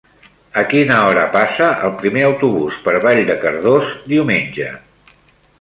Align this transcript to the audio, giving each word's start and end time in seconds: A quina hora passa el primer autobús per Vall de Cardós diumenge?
A 0.61 0.61
quina 0.71 0.95
hora 1.09 1.25
passa 1.35 1.67
el 1.89 1.93
primer 2.01 2.25
autobús 2.29 2.81
per 2.87 2.97
Vall 3.07 3.23
de 3.31 3.39
Cardós 3.47 3.93
diumenge? 4.15 4.75